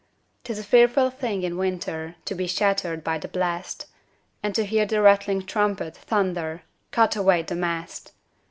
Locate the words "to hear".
4.55-4.83